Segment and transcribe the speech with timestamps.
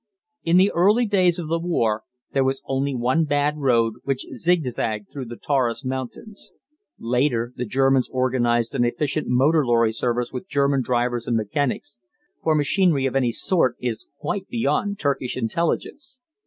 [0.43, 5.11] In the early days of the war there was only one bad road, which zigzagged
[5.11, 6.53] through the Taurus Mountains.
[6.97, 11.97] Later, the Germans organized an efficient motor lorry service with German drivers and mechanics,
[12.41, 16.19] for machinery of any sort is quite beyond Turkish intelligence.